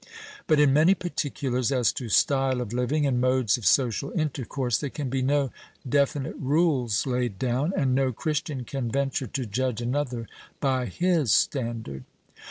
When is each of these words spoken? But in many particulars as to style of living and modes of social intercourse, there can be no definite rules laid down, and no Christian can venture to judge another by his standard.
But 0.47 0.59
in 0.59 0.73
many 0.73 0.95
particulars 0.95 1.71
as 1.71 1.91
to 1.93 2.09
style 2.09 2.59
of 2.59 2.73
living 2.73 3.05
and 3.05 3.21
modes 3.21 3.55
of 3.55 3.67
social 3.67 4.09
intercourse, 4.19 4.79
there 4.79 4.89
can 4.89 5.11
be 5.11 5.21
no 5.21 5.51
definite 5.87 6.35
rules 6.39 7.05
laid 7.05 7.37
down, 7.37 7.71
and 7.77 7.93
no 7.93 8.11
Christian 8.11 8.63
can 8.65 8.89
venture 8.89 9.27
to 9.27 9.45
judge 9.45 9.79
another 9.79 10.27
by 10.59 10.87
his 10.87 11.31
standard. 11.31 12.03